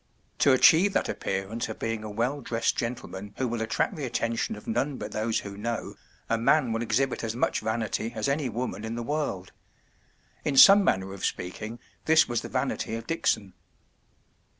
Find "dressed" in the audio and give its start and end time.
2.41-2.75